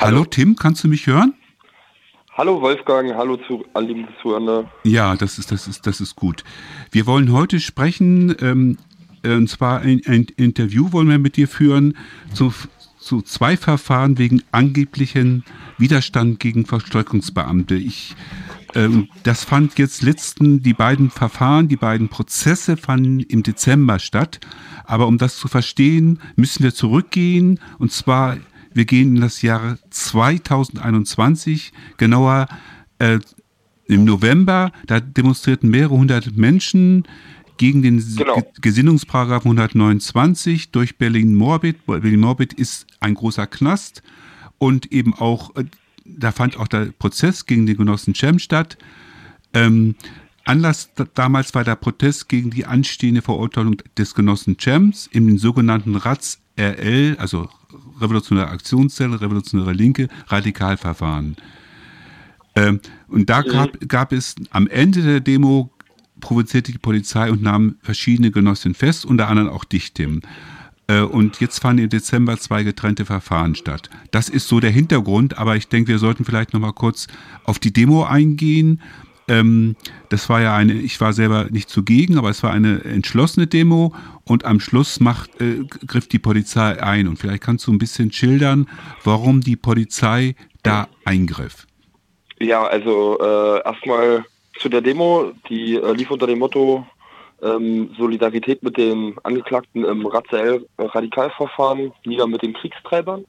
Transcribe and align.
Hallo 0.00 0.24
Tim, 0.24 0.56
kannst 0.56 0.82
du 0.82 0.88
mich 0.88 1.06
hören? 1.06 1.34
Hallo 2.32 2.62
Wolfgang, 2.62 3.14
hallo 3.16 3.36
zu 3.36 3.66
lieben 3.78 4.08
Zuhörende. 4.22 4.66
Ja, 4.82 5.14
das 5.14 5.38
ist, 5.38 5.52
das, 5.52 5.68
ist, 5.68 5.86
das 5.86 6.00
ist 6.00 6.16
gut. 6.16 6.42
Wir 6.90 7.04
wollen 7.04 7.32
heute 7.32 7.60
sprechen, 7.60 8.34
ähm, 8.40 8.78
äh, 9.22 9.34
und 9.34 9.48
zwar 9.48 9.80
ein, 9.80 10.00
ein, 10.06 10.26
Interview 10.38 10.90
wollen 10.92 11.10
wir 11.10 11.18
mit 11.18 11.36
dir 11.36 11.48
führen 11.48 11.98
zu, 12.32 12.50
zu 12.98 13.20
zwei 13.20 13.58
Verfahren 13.58 14.16
wegen 14.16 14.42
angeblichen 14.52 15.44
Widerstand 15.76 16.40
gegen 16.40 16.64
Verstreckungsbeamte. 16.64 17.74
Ich, 17.74 18.16
ähm, 18.74 19.10
das 19.24 19.44
fand 19.44 19.78
jetzt 19.78 20.02
letzten, 20.02 20.62
die 20.62 20.72
beiden 20.72 21.10
Verfahren, 21.10 21.68
die 21.68 21.76
beiden 21.76 22.08
Prozesse 22.08 22.78
fanden 22.78 23.20
im 23.20 23.42
Dezember 23.42 23.98
statt. 23.98 24.40
Aber 24.86 25.08
um 25.08 25.18
das 25.18 25.36
zu 25.36 25.46
verstehen, 25.46 26.20
müssen 26.36 26.62
wir 26.62 26.72
zurückgehen 26.72 27.60
und 27.78 27.92
zwar 27.92 28.38
wir 28.72 28.84
gehen 28.84 29.16
in 29.16 29.22
das 29.22 29.42
Jahr 29.42 29.78
2021, 29.90 31.72
genauer 31.96 32.48
äh, 32.98 33.18
im 33.86 34.04
November. 34.04 34.72
Da 34.86 35.00
demonstrierten 35.00 35.70
mehrere 35.70 35.96
hundert 35.96 36.36
Menschen 36.36 37.04
gegen 37.56 37.82
den 37.82 38.02
genau. 38.16 38.42
Gesinnungsparagraph 38.60 39.44
129 39.44 40.70
durch 40.70 40.96
Berlin-Morbid. 40.96 41.84
Berlin-Morbid 41.86 42.54
ist 42.54 42.86
ein 43.00 43.14
großer 43.14 43.46
Knast 43.46 44.02
und 44.58 44.92
eben 44.92 45.14
auch, 45.14 45.54
äh, 45.56 45.64
da 46.04 46.32
fand 46.32 46.56
auch 46.56 46.68
der 46.68 46.86
Prozess 46.86 47.46
gegen 47.46 47.66
den 47.66 47.76
Genossen 47.76 48.14
Cem 48.14 48.38
statt. 48.38 48.78
Ähm, 49.52 49.96
Anlass 50.44 50.90
damals 51.14 51.54
war 51.54 51.64
der 51.64 51.76
Protest 51.76 52.28
gegen 52.28 52.50
die 52.50 52.64
anstehende 52.64 53.22
Verurteilung 53.22 53.76
des 53.98 54.14
Genossen 54.14 54.56
Chems 54.56 55.08
im 55.12 55.36
sogenannten 55.38 55.96
RATS 55.96 56.40
RL, 56.58 57.16
also 57.18 57.48
Revolutionäre 58.00 58.48
Aktionszelle, 58.48 59.20
Revolutionäre 59.20 59.72
Linke, 59.72 60.08
Radikalverfahren. 60.28 61.36
Ähm, 62.56 62.80
und 63.08 63.30
da 63.30 63.42
gab, 63.42 63.78
gab 63.88 64.12
es 64.12 64.34
am 64.50 64.66
Ende 64.66 65.02
der 65.02 65.20
Demo 65.20 65.70
provozierte 66.20 66.72
die 66.72 66.78
Polizei 66.78 67.30
und 67.30 67.42
nahm 67.42 67.76
verschiedene 67.82 68.30
Genossinnen 68.30 68.74
fest, 68.74 69.04
unter 69.04 69.28
anderem 69.28 69.48
auch 69.48 69.64
dich, 69.64 69.92
Tim. 69.92 70.20
Äh, 70.86 71.00
und 71.00 71.40
jetzt 71.40 71.58
fanden 71.58 71.84
im 71.84 71.88
Dezember 71.88 72.36
zwei 72.38 72.62
getrennte 72.62 73.04
Verfahren 73.04 73.54
statt. 73.54 73.90
Das 74.10 74.28
ist 74.28 74.48
so 74.48 74.60
der 74.60 74.70
Hintergrund, 74.70 75.38
aber 75.38 75.56
ich 75.56 75.68
denke, 75.68 75.88
wir 75.88 75.98
sollten 75.98 76.24
vielleicht 76.24 76.52
noch 76.52 76.60
mal 76.60 76.72
kurz 76.72 77.06
auf 77.44 77.58
die 77.58 77.72
Demo 77.72 78.04
eingehen. 78.04 78.80
Ähm, 79.30 79.76
das 80.08 80.28
war 80.28 80.40
ja 80.40 80.56
eine, 80.56 80.72
ich 80.72 81.00
war 81.00 81.12
selber 81.12 81.44
nicht 81.50 81.70
zugegen, 81.70 82.18
aber 82.18 82.30
es 82.30 82.42
war 82.42 82.52
eine 82.52 82.82
entschlossene 82.82 83.46
Demo 83.46 83.94
und 84.24 84.44
am 84.44 84.58
Schluss 84.58 84.98
macht, 84.98 85.40
äh, 85.40 85.64
griff 85.86 86.08
die 86.08 86.18
Polizei 86.18 86.82
ein. 86.82 87.06
Und 87.06 87.16
vielleicht 87.16 87.44
kannst 87.44 87.66
du 87.68 87.72
ein 87.72 87.78
bisschen 87.78 88.10
schildern, 88.10 88.68
warum 89.04 89.40
die 89.40 89.54
Polizei 89.54 90.34
da 90.64 90.88
eingriff. 91.04 91.68
Ja, 92.40 92.64
also 92.64 93.18
äh, 93.20 93.62
erstmal 93.64 94.24
zu 94.58 94.68
der 94.68 94.80
Demo, 94.80 95.32
die 95.48 95.76
äh, 95.76 95.92
lief 95.92 96.10
unter 96.10 96.26
dem 96.26 96.40
Motto 96.40 96.84
ähm, 97.40 97.90
Solidarität 97.96 98.64
mit 98.64 98.76
den 98.76 99.14
Angeklagten 99.22 99.84
im 99.84 100.06
Raziel-Radikalverfahren, 100.06 101.92
nieder 102.04 102.26
mit 102.26 102.42
den 102.42 102.52
Kriegstreibern. 102.52 103.24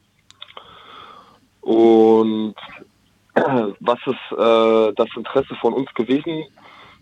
Und 1.62 2.56
was 3.34 4.00
ist 4.06 4.38
äh, 4.38 4.94
das 4.96 5.08
Interesse 5.16 5.56
von 5.62 5.74
uns 5.74 5.94
gewesen? 5.94 6.44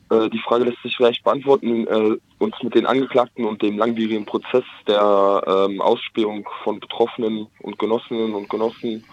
Äh, 0.09 0.29
die 0.29 0.39
Frage 0.39 0.65
lässt 0.65 0.81
sich 0.81 0.95
vielleicht 0.95 1.23
beantworten, 1.23 1.87
äh, 1.87 2.17
uns 2.39 2.55
mit 2.63 2.75
den 2.75 2.85
Angeklagten 2.85 3.45
und 3.45 3.61
dem 3.61 3.77
langwierigen 3.77 4.25
Prozess 4.25 4.63
der 4.87 5.43
ähm, 5.47 5.81
Ausspähung 5.81 6.47
von 6.63 6.79
Betroffenen 6.79 7.47
und 7.61 7.77
Genossinnen 7.77 8.33
und 8.33 8.49
Genossen, 8.49 9.03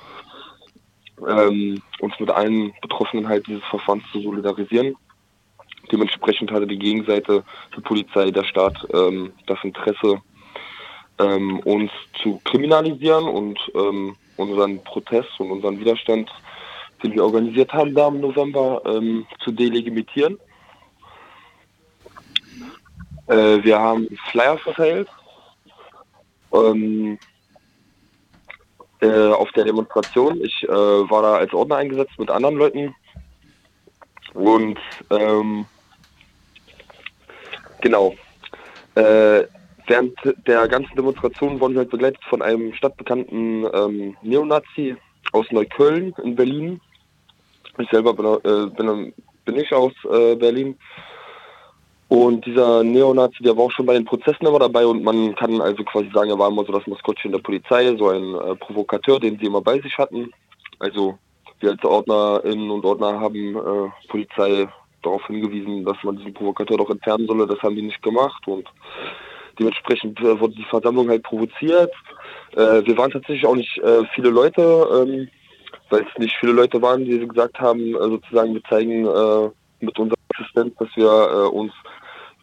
ähm, 1.26 1.82
uns 2.00 2.18
mit 2.18 2.30
allen 2.30 2.72
Betroffenen 2.80 3.28
halt 3.28 3.46
dieses 3.46 3.64
Verfahrens 3.64 4.04
zu 4.12 4.20
solidarisieren. 4.20 4.96
Dementsprechend 5.92 6.50
hatte 6.50 6.66
die 6.66 6.78
Gegenseite, 6.78 7.44
die 7.76 7.80
Polizei, 7.80 8.30
der 8.30 8.44
Staat, 8.44 8.76
ähm, 8.92 9.32
das 9.46 9.58
Interesse, 9.62 10.20
uns 11.64 11.90
zu 12.22 12.42
kriminalisieren 12.44 13.24
und 13.24 13.58
unseren 14.36 14.84
Protest 14.84 15.30
und 15.40 15.50
unseren 15.50 15.80
Widerstand 15.80 16.30
den 17.02 17.14
wir 17.14 17.24
organisiert 17.24 17.72
haben 17.72 17.94
da 17.94 18.08
im 18.08 18.20
November, 18.20 18.82
ähm, 18.86 19.26
zu 19.40 19.52
delegitimieren. 19.52 20.38
Äh, 23.26 23.62
wir 23.62 23.78
haben 23.78 24.08
Flyer 24.30 24.58
verteilt 24.58 25.08
ähm, 26.52 27.18
äh, 29.00 29.28
auf 29.28 29.50
der 29.52 29.64
Demonstration. 29.64 30.40
Ich 30.42 30.62
äh, 30.64 30.68
war 30.68 31.22
da 31.22 31.34
als 31.36 31.52
Ordner 31.52 31.76
eingesetzt 31.76 32.18
mit 32.18 32.30
anderen 32.30 32.56
Leuten. 32.56 32.94
Und 34.34 34.78
ähm, 35.10 35.66
genau. 37.80 38.14
Äh, 38.94 39.44
während 39.86 40.18
der 40.46 40.68
ganzen 40.68 40.94
Demonstration 40.96 41.60
wurden 41.60 41.74
wir 41.74 41.80
halt 41.80 41.90
begleitet 41.90 42.22
von 42.28 42.42
einem 42.42 42.72
stadtbekannten 42.74 43.66
ähm, 43.72 44.16
Neonazi 44.22 44.96
aus 45.32 45.46
Neukölln 45.50 46.14
in 46.22 46.34
Berlin, 46.34 46.80
ich 47.84 47.90
selber 47.90 48.14
bin, 48.14 48.26
äh, 48.26 48.66
bin, 48.70 49.12
bin 49.44 49.56
ich 49.56 49.72
aus 49.72 49.92
äh, 50.04 50.34
Berlin. 50.36 50.76
Und 52.08 52.46
dieser 52.46 52.84
Neonazi, 52.84 53.42
der 53.42 53.56
war 53.56 53.64
auch 53.64 53.72
schon 53.72 53.86
bei 53.86 53.94
den 53.94 54.04
Prozessen 54.04 54.46
immer 54.46 54.60
dabei 54.60 54.86
und 54.86 55.02
man 55.02 55.34
kann 55.34 55.60
also 55.60 55.82
quasi 55.82 56.08
sagen, 56.14 56.30
er 56.30 56.38
war 56.38 56.48
immer 56.48 56.64
so 56.64 56.72
das 56.72 56.86
Maskottchen 56.86 57.32
der 57.32 57.40
Polizei, 57.40 57.96
so 57.96 58.10
ein 58.10 58.34
äh, 58.34 58.54
Provokateur, 58.54 59.18
den 59.18 59.38
sie 59.38 59.46
immer 59.46 59.60
bei 59.60 59.80
sich 59.80 59.98
hatten. 59.98 60.30
Also 60.78 61.18
wir 61.58 61.70
als 61.70 61.84
Ordnerinnen 61.84 62.70
und 62.70 62.84
Ordner 62.84 63.18
haben 63.18 63.56
äh, 63.56 64.08
Polizei 64.08 64.68
darauf 65.02 65.26
hingewiesen, 65.26 65.84
dass 65.84 65.96
man 66.04 66.16
diesen 66.16 66.34
Provokateur 66.34 66.76
doch 66.76 66.90
entfernen 66.90 67.26
solle. 67.26 67.46
Das 67.46 67.60
haben 67.62 67.74
die 67.74 67.82
nicht 67.82 68.02
gemacht 68.02 68.46
und 68.46 68.68
dementsprechend 69.58 70.20
äh, 70.20 70.38
wurde 70.38 70.54
die 70.54 70.66
Versammlung 70.70 71.08
halt 71.08 71.24
provoziert. 71.24 71.92
Äh, 72.52 72.86
wir 72.86 72.96
waren 72.96 73.10
tatsächlich 73.10 73.46
auch 73.46 73.56
nicht 73.56 73.80
viele 74.14 74.30
Leute. 74.30 74.62
Ähm, 74.94 75.28
weil 75.90 76.02
es 76.02 76.18
nicht 76.18 76.36
viele 76.40 76.52
Leute 76.52 76.80
waren, 76.82 77.04
die 77.04 77.26
gesagt 77.26 77.58
haben, 77.58 77.94
äh, 77.94 77.98
sozusagen, 77.98 78.54
wir 78.54 78.64
zeigen 78.64 79.06
äh, 79.06 79.50
mit 79.84 79.98
unserer 79.98 80.18
Existenz, 80.30 80.74
dass 80.78 80.88
wir 80.96 81.06
äh, 81.06 81.48
uns 81.48 81.72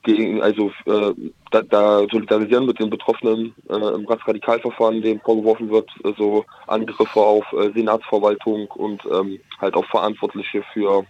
gegen, 0.03 0.41
also 0.41 0.71
äh, 0.85 1.13
da, 1.51 1.61
da, 1.61 1.99
solidarisieren 2.11 2.65
mit 2.65 2.79
den 2.79 2.89
Betroffenen 2.89 3.55
äh, 3.69 3.75
im 3.75 4.05
Radikalverfahren, 4.05 5.01
dem 5.01 5.19
vorgeworfen 5.21 5.69
wird, 5.69 5.89
äh, 6.03 6.11
so 6.17 6.45
Angriffe 6.67 7.19
auf 7.19 7.45
Senatsverwaltung 7.73 8.67
und 8.67 9.01
ähm, 9.05 9.39
halt 9.59 9.75
auch 9.75 9.85
Verantwortliche 9.85 10.63
für 10.73 11.05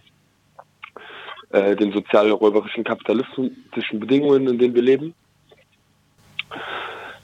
den 1.52 1.92
sozialräuberischen 1.92 2.82
kapitalistischen 2.82 4.00
Bedingungen, 4.00 4.48
in 4.48 4.58
denen 4.58 4.74
wir 4.74 4.82
leben. 4.82 5.14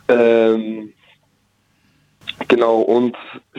Ähm, 0.07 0.93
Genau, 2.49 2.81
und 2.81 3.17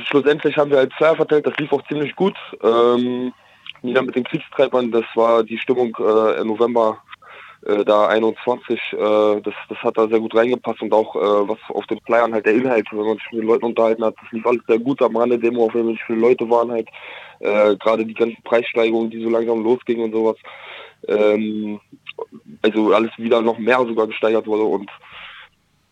schlussendlich 0.08 0.58
haben 0.58 0.72
wir 0.72 0.78
halt 0.78 0.94
Flyer 0.94 1.16
verteilt, 1.16 1.46
das 1.46 1.58
lief 1.58 1.72
auch 1.72 1.86
ziemlich 1.88 2.16
gut. 2.16 2.36
Ähm, 2.64 3.34
nieder 3.82 4.02
mit 4.02 4.16
den 4.16 4.24
Kriegstreibern, 4.24 4.92
das 4.92 5.06
war 5.16 5.44
die 5.44 5.58
Stimmung 5.58 5.96
äh, 6.00 6.42
im 6.42 6.48
November 6.48 7.02
äh, 7.66 7.86
da 7.86 8.08
21, 8.08 8.80
äh, 8.94 8.98
das, 9.42 9.54
das 9.70 9.78
hat 9.84 9.98
da 9.98 10.08
sehr 10.08 10.20
gut 10.20 10.36
reingepasst 10.36 10.82
und 10.82 10.94
auch 10.94 11.16
äh, 11.16 11.50
was 11.50 11.60
auf 11.70 11.86
den 11.88 12.00
Flyern 12.02 12.34
halt 12.34 12.46
der 12.46 12.54
Inhalt, 12.54 12.88
wenn 12.92 13.06
man 13.06 13.18
sich 13.18 13.32
mit 13.32 13.42
den 13.42 13.48
Leuten 13.48 13.66
unterhalten 13.66 14.04
hat, 14.04 14.16
das 14.22 14.32
lief 14.32 14.46
alles 14.46 14.62
sehr 14.68 14.80
gut 14.80 15.02
am 15.02 15.16
Rande 15.16 15.38
Demo, 15.38 15.66
auch 15.66 15.74
wenn 15.74 15.88
nicht 15.88 16.02
viele 16.06 16.20
Leute 16.20 16.50
waren 16.50 16.72
halt, 16.72 16.90
äh, 17.40 17.76
gerade 17.78 18.06
die 18.06 18.14
ganzen 18.14 18.42
Preissteigerungen, 18.44 19.12
die 19.12 19.22
so 19.22 19.30
langsam 19.30 19.64
losgingen 19.64 20.06
und 20.06 20.12
sowas, 20.12 20.38
ähm, 21.08 21.80
also 22.64 22.94
alles 22.94 23.12
wieder 23.18 23.42
noch 23.42 23.58
mehr 23.60 23.80
sogar 23.86 24.08
gesteigert 24.08 24.48
wurde 24.48 24.64
und 24.64 24.90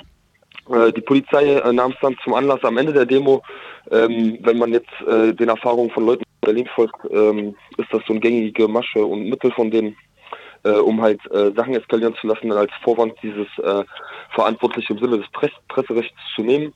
Äh, 0.71 0.93
die 0.93 1.03
Polizei 1.03 1.63
nahm 1.73 1.93
es 1.93 1.99
dann 2.01 2.17
zum 2.25 2.35
Anlass 2.35 2.65
am 2.65 2.79
Ende 2.79 2.93
der 2.93 3.07
Demo, 3.07 3.45
ähm, 3.91 4.39
wenn 4.41 4.59
man 4.59 4.73
jetzt 4.73 4.91
äh, 5.07 5.33
den 5.35 5.51
Erfahrungen 5.51 5.91
von 5.91 6.07
Leuten 6.07 6.25
Berlin 6.49 6.69
folgt, 6.75 6.97
ähm, 7.11 7.55
ist 7.77 7.93
das 7.93 8.03
so 8.07 8.15
eine 8.15 8.21
gängige 8.21 8.67
Masche 8.69 9.05
und 9.05 9.29
Mittel 9.29 9.53
von 9.53 9.71
denen, 9.71 9.97
äh, 10.65 10.71
um 10.71 11.03
halt 11.03 11.21
äh, 11.31 11.53
Sachen 11.55 11.75
eskalieren 11.75 12.15
zu 12.21 12.27
lassen, 12.27 12.51
als 12.53 12.73
Vorwand 12.83 13.13
dieses 13.23 13.49
äh, 13.59 13.85
verantwortlich 14.31 14.89
im 14.89 14.99
Sinne 14.99 15.19
des 15.19 15.29
Press 15.33 15.53
Presserechts 15.69 16.19
zu 16.35 16.43
nehmen. 16.43 16.73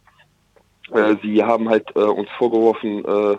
Äh, 0.93 1.17
sie 1.23 1.43
haben 1.43 1.71
halt 1.71 1.89
äh, 1.97 2.01
uns 2.01 2.29
vorgeworfen, 2.37 3.05
äh, 3.05 3.37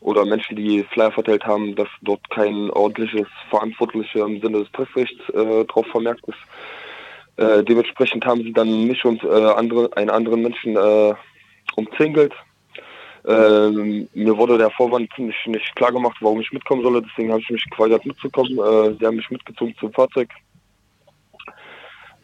oder 0.00 0.24
Menschen, 0.24 0.56
die 0.56 0.84
Flyer 0.92 1.12
verteilt 1.12 1.44
haben, 1.46 1.74
dass 1.74 1.88
dort 2.02 2.28
kein 2.30 2.70
ordentliches 2.70 3.26
Verantwortlicher 3.50 4.24
im 4.24 4.40
Sinne 4.40 4.60
des 4.60 4.68
Pressrechts 4.70 5.28
äh, 5.30 5.64
drauf 5.64 5.86
vermerkt 5.90 6.24
ist. 6.26 6.38
Äh, 7.36 7.64
dementsprechend 7.64 8.24
haben 8.24 8.42
sie 8.42 8.52
dann 8.52 8.86
mich 8.86 9.04
und 9.04 9.22
äh, 9.22 9.28
andere, 9.28 9.94
einen 9.96 10.10
anderen 10.10 10.42
Menschen 10.42 10.76
äh, 10.76 11.14
umzingelt. 11.76 12.32
Ähm, 13.26 14.08
mir 14.14 14.36
wurde 14.36 14.56
der 14.56 14.70
Vorwand 14.70 15.10
nicht, 15.18 15.46
nicht 15.46 15.76
klar 15.76 15.92
gemacht, 15.92 16.16
warum 16.20 16.40
ich 16.40 16.52
mitkommen 16.52 16.82
solle, 16.82 17.02
deswegen 17.02 17.30
habe 17.32 17.40
ich 17.40 17.50
mich 17.50 17.64
geweigert 17.70 18.06
mitzukommen. 18.06 18.52
Äh, 18.52 18.96
sie 18.98 19.06
haben 19.06 19.16
mich 19.16 19.30
mitgezogen 19.30 19.74
zum 19.80 19.92
Fahrzeug. 19.92 20.30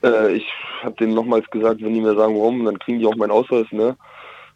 Äh, 0.04 0.36
ich 0.36 0.46
habe 0.82 0.94
denen 0.96 1.14
nochmals 1.14 1.48
gesagt, 1.50 1.82
wenn 1.82 1.94
die 1.94 2.00
mir 2.00 2.14
sagen, 2.14 2.34
warum, 2.34 2.64
dann 2.64 2.78
kriegen 2.78 3.00
die 3.00 3.06
auch 3.06 3.16
meinen 3.16 3.32
Ausweis, 3.32 3.66
ne? 3.72 3.96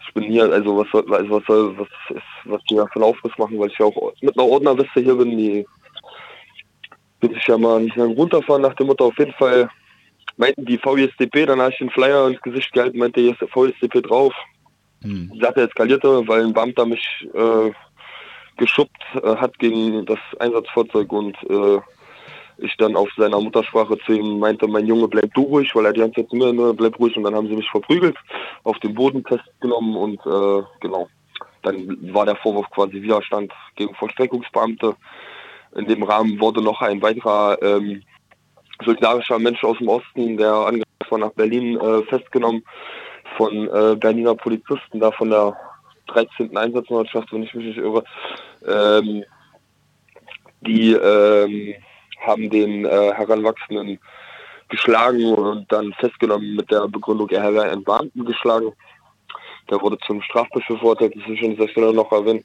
Ich 0.06 0.14
bin 0.14 0.24
hier, 0.24 0.44
also 0.52 0.76
was 0.76 0.88
soll, 0.92 1.12
also 1.12 1.30
was 1.30 1.44
soll, 1.46 1.78
was 1.78 1.88
ist, 2.10 2.22
was 2.44 2.62
die 2.70 2.76
da 2.76 2.86
für 2.86 2.96
einen 2.96 3.04
Aufriss 3.04 3.36
machen, 3.38 3.58
weil 3.58 3.68
ich 3.68 3.78
ja 3.78 3.86
auch 3.86 4.12
mit 4.20 4.38
einer 4.38 4.48
Ordnerweste 4.48 5.00
hier 5.00 5.16
bin, 5.16 5.36
die 5.36 5.66
bin 7.18 7.34
ich 7.34 7.46
ja 7.46 7.58
mal 7.58 7.80
nicht 7.80 7.96
mehr 7.96 8.06
runterfahren 8.06 8.62
nach 8.62 8.74
dem 8.74 8.86
Motto 8.86 9.06
auf 9.06 9.18
jeden 9.18 9.32
Fall 9.32 9.68
meinten 10.36 10.64
die 10.64 10.78
VSDP, 10.78 11.46
dann 11.46 11.60
habe 11.60 11.72
ich 11.72 11.78
den 11.78 11.90
Flyer 11.90 12.28
ins 12.28 12.40
Gesicht 12.42 12.72
gehalten, 12.72 12.98
meinte, 12.98 13.22
der 13.22 13.48
VSDP 13.48 14.02
drauf. 14.02 14.34
Hm. 15.02 15.30
Die 15.34 15.40
Sache 15.40 15.62
eskalierte, 15.62 16.26
weil 16.26 16.44
ein 16.44 16.52
Beamter 16.52 16.86
mich 16.86 17.26
äh, 17.34 17.70
geschubbt 18.56 19.02
äh, 19.22 19.36
hat 19.36 19.58
gegen 19.58 20.06
das 20.06 20.18
Einsatzfahrzeug 20.38 21.12
und 21.12 21.36
äh, 21.48 21.80
ich 22.58 22.74
dann 22.78 22.96
auf 22.96 23.10
seiner 23.16 23.40
Muttersprache 23.40 23.98
zu 24.06 24.12
ihm 24.12 24.38
meinte, 24.38 24.66
mein 24.66 24.86
Junge, 24.86 25.08
bleib 25.08 25.32
du 25.34 25.42
ruhig, 25.42 25.74
weil 25.74 25.86
er 25.86 25.92
die 25.92 26.00
ganze 26.00 26.22
Zeit 26.22 26.30
zu 26.30 26.36
mir, 26.36 26.52
ne, 26.52 26.72
bleib 26.72 26.98
ruhig 26.98 27.16
und 27.16 27.24
dann 27.24 27.34
haben 27.34 27.48
sie 27.48 27.56
mich 27.56 27.68
verprügelt, 27.68 28.16
auf 28.64 28.78
den 28.78 28.94
Boden 28.94 29.24
festgenommen 29.24 29.94
und 29.94 30.18
äh, 30.26 30.62
genau. 30.80 31.08
Dann 31.62 31.98
war 32.14 32.24
der 32.24 32.36
Vorwurf 32.36 32.70
quasi 32.70 33.02
Widerstand 33.02 33.52
gegen 33.74 33.94
Vollstreckungsbeamte. 33.96 34.94
In 35.74 35.86
dem 35.86 36.02
Rahmen 36.04 36.40
wurde 36.40 36.62
noch 36.62 36.80
ein 36.80 37.02
weiterer 37.02 37.60
ähm, 37.60 38.02
solidarischer 38.84 39.38
Mensch 39.38 39.62
aus 39.64 39.76
dem 39.78 39.88
Osten, 39.88 40.36
der 40.36 40.52
angereist 40.52 41.10
war 41.10 41.18
nach 41.18 41.32
Berlin, 41.32 41.78
äh, 41.78 42.02
festgenommen 42.04 42.62
von 43.36 43.68
äh, 43.68 43.96
Berliner 43.96 44.34
Polizisten, 44.34 45.00
da 45.00 45.10
von 45.12 45.30
der 45.30 45.56
13. 46.08 46.56
Einsatzmannschaft, 46.56 47.32
wenn 47.32 47.42
ich 47.42 47.54
mich 47.54 47.66
nicht 47.66 47.78
irre. 47.78 48.04
Ähm, 48.66 49.24
die 50.60 50.92
ähm, 50.92 51.74
haben 52.20 52.50
den 52.50 52.84
äh, 52.84 53.12
Heranwachsenden 53.14 53.98
geschlagen 54.68 55.34
und 55.34 55.70
dann 55.70 55.92
festgenommen 55.94 56.56
mit 56.56 56.70
der 56.70 56.88
Begründung, 56.88 57.28
er 57.30 57.44
hätte 57.44 57.62
einen 57.62 57.84
Beamten 57.84 58.24
geschlagen. 58.24 58.72
Der 59.70 59.80
wurde 59.80 59.98
zum 60.06 60.22
Strafbefehl 60.22 60.78
verurteilt, 60.78 61.14
das 61.14 61.28
ist 61.28 61.38
schon 61.38 61.50
an 61.50 61.56
dieser 61.56 61.68
Stelle 61.68 61.92
noch 61.92 62.10
erwähnt. 62.12 62.44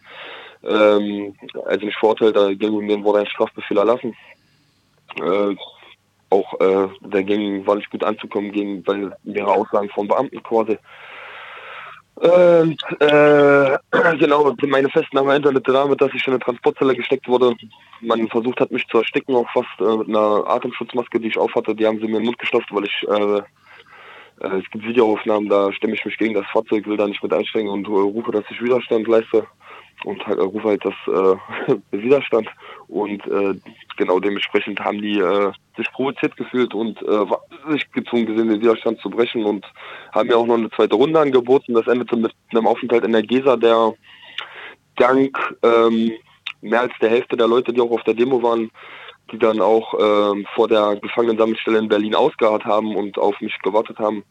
Ähm, 0.64 1.36
also 1.66 1.86
nicht 1.86 1.98
verurteilt, 1.98 2.60
gegen 2.60 2.88
den 2.88 3.04
wurde 3.04 3.20
ein 3.20 3.28
Strafbefehl 3.28 3.78
erlassen. 3.78 4.16
Äh, 5.16 5.56
auch 6.32 6.60
äh, 6.60 6.88
dagegen 7.02 7.66
war 7.68 7.76
nicht 7.76 7.92
gut 7.92 8.04
anzukommen, 8.04 8.52
gegen, 8.52 8.86
weil 8.88 9.16
mehrere 9.24 9.52
Aussagen 9.52 9.90
von 9.90 10.08
Beamten 10.08 10.42
quasi. 10.42 10.78
Und, 12.16 12.78
äh, 13.00 13.78
genau, 14.20 14.54
meine 14.68 14.90
Festnahme 14.90 15.34
endete 15.34 15.72
damit, 15.72 16.02
dass 16.02 16.14
ich 16.14 16.26
in 16.28 16.34
eine 16.34 16.40
Transportzelle 16.40 16.96
gesteckt 16.96 17.28
wurde. 17.28 17.56
Man 18.00 18.28
versucht 18.28 18.60
hat, 18.60 18.72
mich 18.72 18.88
zu 18.88 19.00
ersticken, 19.00 19.36
auch 19.36 19.50
fast 19.52 19.70
äh, 19.80 19.98
mit 19.98 20.08
einer 20.08 20.48
Atemschutzmaske, 20.48 21.20
die 21.20 21.30
ich 21.30 21.38
aufhatte. 21.38 21.76
Die 21.76 21.86
haben 21.86 22.00
sie 22.00 22.06
mir 22.06 22.18
in 22.18 22.24
den 22.24 22.26
Mund 22.26 22.40
gestopft, 22.40 22.70
weil 22.72 22.86
ich, 22.86 23.08
äh, 23.10 23.38
äh, 24.46 24.60
es 24.60 24.70
gibt 24.72 24.86
Videoaufnahmen, 24.86 25.50
da 25.50 25.72
stemme 25.74 25.96
ich 25.96 26.06
mich 26.06 26.18
gegen 26.18 26.36
das 26.36 26.46
Fahrzeug, 26.48 26.86
will 26.86 26.98
da 26.98 27.08
nicht 27.08 27.24
mit 27.24 27.34
einsteigen 27.34 27.70
und 27.70 27.88
äh, 27.88 27.92
rufe, 27.92 28.32
dass 28.32 28.46
ich 28.50 28.62
Widerstand 28.62 29.08
leiste 29.08 29.48
und 30.06 30.26
halt, 30.26 30.40
äh, 30.40 30.44
rufe 30.44 30.68
halt 30.68 30.86
das 30.86 30.94
äh, 31.08 31.76
Widerstand. 31.92 32.48
Und 32.88 33.26
äh, 33.28 33.56
genau 33.98 34.20
dementsprechend 34.20 34.80
haben 34.80 35.02
die 35.02 35.20
äh, 35.20 35.52
sich 35.78 35.92
provoziert 35.92 36.36
gefühlt 36.38 36.74
und 36.74 37.02
äh, 37.02 37.26
sich 37.72 37.92
gezwungen 37.92 38.26
gesehen, 38.26 38.50
den 38.50 38.62
Widerstand 38.62 39.00
zu 39.00 39.10
brechen 39.10 39.46
und 39.46 39.66
haben 40.14 40.28
mir 40.28 40.38
auch 40.38 40.46
noch 40.46 40.58
eine 40.58 40.70
zweite 40.72 40.96
Runde 40.96 41.20
angeboten. 41.20 41.74
Das 41.74 41.88
endete 41.88 42.16
mit 42.16 42.34
einem 42.52 42.68
Aufenthalt 42.68 43.06
in 43.06 43.14
der 43.14 43.24
Gesa, 43.24 43.56
der 43.56 43.94
dank 44.98 45.38
ähm, 45.64 46.12
mehr 46.62 46.82
als 46.82 46.94
der 47.02 47.10
Hälfte 47.10 47.38
der 47.38 47.48
Leute, 47.48 47.74
die 47.74 47.82
auch 47.82 47.92
auf 47.92 48.04
der 48.04 48.14
Demo 48.14 48.42
waren, 48.44 48.70
die 49.32 49.40
dann 49.40 49.62
auch 49.62 49.94
ähm, 50.00 50.46
vor 50.54 50.68
der 50.68 50.98
Gefangenensammelstelle 50.98 51.80
in 51.80 51.88
Berlin 51.88 52.16
ausgeharrt 52.16 52.66
haben 52.66 52.96
und 52.96 53.18
auf 53.18 53.40
mich 53.42 53.58
gewartet 53.60 53.98
haben, 54.00 54.24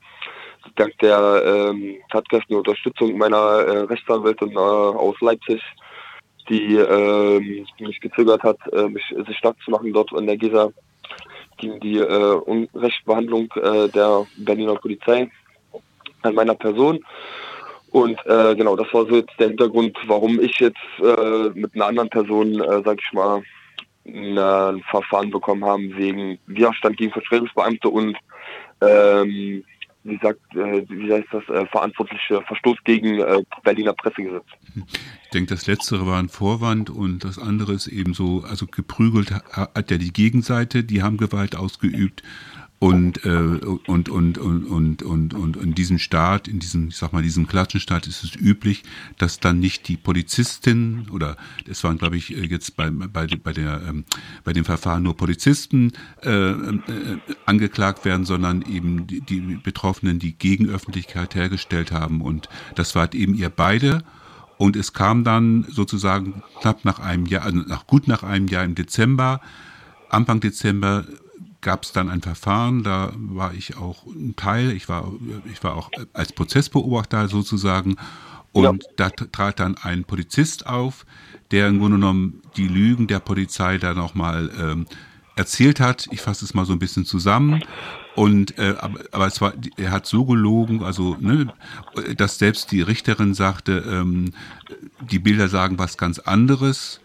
dank 0.76 0.96
der 0.98 1.42
ähm, 1.44 1.96
tatkräftigen 2.10 2.58
Unterstützung 2.58 3.16
meiner 3.16 3.36
äh, 3.36 3.78
Rechtsanwältin 3.80 4.52
äh, 4.52 4.56
aus 4.56 5.20
Leipzig, 5.20 5.62
die 6.48 6.76
äh, 6.76 7.64
mich 7.78 8.00
gezögert 8.00 8.42
hat, 8.42 8.58
äh, 8.72 8.88
mich 8.88 9.04
sich 9.26 9.36
stark 9.38 9.56
zu 9.64 9.70
machen 9.70 9.92
dort 9.92 10.12
in 10.12 10.26
der 10.26 10.36
Gesa 10.36 10.70
gegen 11.58 11.80
die 11.80 11.98
äh, 11.98 12.34
Unrechtbehandlung 12.34 13.48
äh, 13.56 13.88
der 13.88 14.26
Berliner 14.38 14.74
Polizei 14.76 15.30
an 16.22 16.34
meiner 16.34 16.54
Person. 16.54 17.04
Und 17.90 18.18
äh, 18.26 18.54
genau, 18.54 18.76
das 18.76 18.92
war 18.94 19.06
so 19.06 19.16
jetzt 19.16 19.38
der 19.38 19.48
Hintergrund, 19.48 19.96
warum 20.06 20.40
ich 20.40 20.58
jetzt 20.60 20.78
äh, 21.00 21.50
mit 21.54 21.74
einer 21.74 21.86
anderen 21.86 22.08
Person, 22.08 22.60
äh, 22.60 22.82
sag 22.84 23.00
ich 23.00 23.12
mal, 23.12 23.42
ein 24.06 24.82
Verfahren 24.90 25.30
bekommen 25.30 25.64
haben 25.64 25.96
wegen 25.96 26.38
Widerstand 26.46 26.96
gegen 26.96 27.12
Vertretungsbeamte 27.12 27.88
und 27.88 28.16
ähm, 28.80 29.64
wie 30.04 30.18
sagt, 30.22 30.40
äh, 30.54 30.84
wie 30.88 31.12
heißt 31.12 31.28
das, 31.30 31.46
äh, 31.48 31.66
verantwortliche 31.66 32.40
Verstoß 32.42 32.78
gegen 32.84 33.20
äh, 33.20 33.42
Berliner 33.62 33.92
Pressegesetz. 33.92 34.44
Ich 35.24 35.30
denke, 35.30 35.54
das 35.54 35.66
letztere 35.66 36.06
war 36.06 36.18
ein 36.18 36.28
Vorwand 36.28 36.90
und 36.90 37.24
das 37.24 37.38
andere 37.38 37.72
ist 37.72 37.86
eben 37.86 38.14
so, 38.14 38.42
also 38.48 38.66
geprügelt 38.66 39.30
hat 39.30 39.90
ja 39.90 39.98
die 39.98 40.12
Gegenseite, 40.12 40.84
die 40.84 41.02
haben 41.02 41.18
Gewalt 41.18 41.54
ausgeübt 41.54 42.22
und, 42.80 43.26
äh, 43.26 43.28
und, 43.28 44.08
und, 44.08 44.38
und, 44.38 44.38
und, 44.38 45.02
und, 45.02 45.34
und 45.34 45.56
in 45.56 45.74
diesem 45.74 45.98
Staat, 45.98 46.48
in 46.48 46.60
diesem, 46.60 46.88
ich 46.88 46.96
sag 46.96 47.12
mal, 47.12 47.22
diesem 47.22 47.46
Klatschenstaat 47.46 48.06
ist 48.06 48.24
es 48.24 48.34
üblich, 48.34 48.84
dass 49.18 49.38
dann 49.38 49.60
nicht 49.60 49.86
die 49.86 49.98
Polizistin 49.98 51.06
oder 51.10 51.36
es 51.68 51.84
waren, 51.84 51.98
glaube 51.98 52.16
ich, 52.16 52.30
jetzt 52.30 52.76
bei, 52.76 52.88
bei, 52.88 53.26
bei, 53.26 53.52
der, 53.52 53.82
ähm, 53.86 54.06
bei 54.44 54.54
dem 54.54 54.64
Verfahren 54.64 55.02
nur 55.02 55.14
Polizisten 55.14 55.92
äh, 56.22 56.30
äh, 56.30 56.80
angeklagt 57.44 58.06
werden, 58.06 58.24
sondern 58.24 58.62
eben 58.62 59.06
die, 59.06 59.20
die 59.20 59.40
Betroffenen, 59.62 60.18
die 60.18 60.32
Gegenöffentlichkeit 60.32 61.34
hergestellt 61.34 61.92
haben. 61.92 62.22
Und 62.22 62.48
das 62.76 62.94
war 62.94 63.12
eben 63.12 63.34
ihr 63.34 63.50
beide. 63.50 64.04
Und 64.56 64.74
es 64.74 64.94
kam 64.94 65.22
dann 65.22 65.66
sozusagen 65.68 66.42
knapp 66.62 66.86
nach 66.86 66.98
einem 66.98 67.26
Jahr, 67.26 67.44
also 67.44 67.58
nach, 67.58 67.86
gut 67.86 68.08
nach 68.08 68.22
einem 68.22 68.48
Jahr 68.48 68.64
im 68.64 68.74
Dezember, 68.74 69.42
Anfang 70.08 70.40
Dezember 70.40 71.04
gab 71.60 71.84
es 71.84 71.92
dann 71.92 72.08
ein 72.08 72.22
Verfahren, 72.22 72.82
da 72.82 73.12
war 73.14 73.54
ich 73.54 73.76
auch 73.76 74.06
ein 74.06 74.34
Teil, 74.36 74.72
ich 74.72 74.88
war, 74.88 75.12
ich 75.52 75.62
war 75.62 75.76
auch 75.76 75.90
als 76.12 76.32
Prozessbeobachter 76.32 77.28
sozusagen 77.28 77.96
und 78.52 78.82
ja. 78.82 78.88
da 78.96 79.10
trat 79.10 79.60
dann 79.60 79.76
ein 79.76 80.04
Polizist 80.04 80.66
auf, 80.66 81.06
der 81.50 81.68
im 81.68 81.78
Grunde 81.78 81.98
genommen 81.98 82.42
die 82.56 82.68
Lügen 82.68 83.06
der 83.06 83.20
Polizei 83.20 83.78
da 83.78 83.94
nochmal 83.94 84.50
ähm, 84.58 84.86
erzählt 85.36 85.80
hat. 85.80 86.08
Ich 86.10 86.20
fasse 86.20 86.44
es 86.44 86.54
mal 86.54 86.64
so 86.64 86.72
ein 86.72 86.78
bisschen 86.78 87.04
zusammen. 87.04 87.62
Und 88.16 88.58
äh, 88.58 88.74
aber, 88.78 89.00
aber 89.12 89.26
es 89.26 89.40
war, 89.40 89.52
er 89.76 89.92
hat 89.92 90.06
so 90.06 90.24
gelogen, 90.24 90.82
also 90.82 91.16
ne, 91.20 91.52
dass 92.16 92.38
selbst 92.38 92.72
die 92.72 92.82
Richterin 92.82 93.34
sagte, 93.34 93.84
ähm, 93.88 94.32
die 95.00 95.20
Bilder 95.20 95.48
sagen 95.48 95.78
was 95.78 95.96
ganz 95.96 96.18
anderes. 96.18 97.00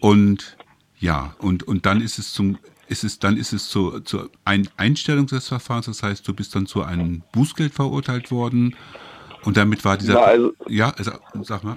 Und 0.00 0.56
ja, 0.98 1.34
und, 1.38 1.62
und 1.62 1.86
dann 1.86 2.00
ist 2.00 2.18
es 2.18 2.32
zum 2.32 2.58
ist 2.90 3.04
es, 3.04 3.18
dann 3.18 3.36
ist 3.36 3.52
es 3.52 3.68
zur, 3.68 4.04
zur 4.04 4.30
Ein 4.44 4.68
Einstellung 4.76 5.26
des 5.26 5.48
Verfahrens, 5.48 5.86
das 5.86 6.02
heißt, 6.02 6.26
du 6.26 6.34
bist 6.34 6.54
dann 6.54 6.66
zu 6.66 6.82
einem 6.82 7.22
Bußgeld 7.32 7.72
verurteilt 7.72 8.30
worden 8.30 8.76
und 9.44 9.56
damit 9.56 9.84
war 9.84 9.96
dieser. 9.96 10.14
Ja, 10.14 10.24
also, 10.24 10.52
ja, 10.68 10.94
also, 10.96 11.12
sag 11.42 11.64
mal. 11.64 11.76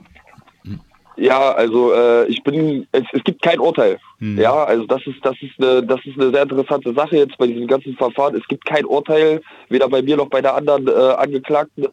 Hm. 0.64 0.80
Ja, 1.16 1.52
also 1.52 1.94
äh, 1.94 2.26
ich 2.26 2.42
bin, 2.44 2.88
es, 2.92 3.04
es 3.14 3.24
gibt 3.24 3.42
kein 3.44 3.60
Urteil. 3.60 4.00
Hm. 4.18 4.40
Ja, 4.40 4.64
also 4.64 4.86
das 4.88 5.06
ist, 5.06 5.24
das 5.24 5.36
ist 5.42 5.54
eine, 5.60 5.84
das 5.84 6.00
ist 6.04 6.20
eine 6.20 6.32
sehr 6.32 6.44
interessante 6.44 6.94
Sache 6.94 7.18
jetzt 7.18 7.38
bei 7.38 7.46
diesem 7.46 7.68
ganzen 7.68 7.96
Verfahren. 7.96 8.36
Es 8.36 8.48
gibt 8.48 8.66
kein 8.66 8.86
Urteil, 8.86 9.42
weder 9.70 9.88
bei 9.88 10.02
mir 10.02 10.18
noch 10.18 10.30
bei 10.30 10.42
der 10.42 10.56
anderen 10.56 10.88
äh, 10.88 10.92
Angeklagten. 10.92 11.88